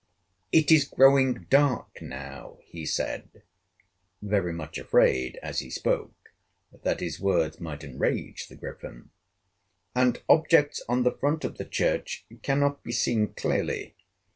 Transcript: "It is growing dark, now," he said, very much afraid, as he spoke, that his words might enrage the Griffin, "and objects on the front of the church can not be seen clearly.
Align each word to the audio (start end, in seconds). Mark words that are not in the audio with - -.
"It 0.51 0.71
is 0.71 0.85
growing 0.85 1.45
dark, 1.51 2.01
now," 2.01 2.57
he 2.65 2.87
said, 2.87 3.43
very 4.19 4.51
much 4.51 4.79
afraid, 4.79 5.37
as 5.43 5.59
he 5.59 5.69
spoke, 5.69 6.33
that 6.81 7.01
his 7.01 7.19
words 7.19 7.59
might 7.59 7.83
enrage 7.83 8.47
the 8.47 8.55
Griffin, 8.55 9.11
"and 9.93 10.19
objects 10.27 10.81
on 10.89 11.03
the 11.03 11.13
front 11.15 11.45
of 11.45 11.57
the 11.59 11.65
church 11.65 12.25
can 12.41 12.59
not 12.61 12.81
be 12.83 12.91
seen 12.91 13.27
clearly. 13.35 13.93